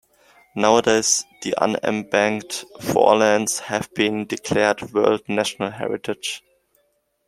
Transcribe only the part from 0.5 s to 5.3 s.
Nowadays the unembanked forelands have been declared world